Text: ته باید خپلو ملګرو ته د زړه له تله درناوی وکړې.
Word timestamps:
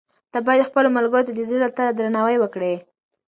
ته 0.31 0.37
باید 0.47 0.67
خپلو 0.69 0.89
ملګرو 0.97 1.25
ته 1.27 1.31
د 1.33 1.39
زړه 1.49 1.59
له 1.63 1.69
تله 1.75 1.91
درناوی 1.97 2.37
وکړې. 2.39 2.75